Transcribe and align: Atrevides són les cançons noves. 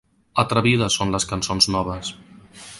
Atrevides 0.43 0.97
són 1.01 1.13
les 1.17 1.29
cançons 1.33 1.71
noves. 1.79 2.13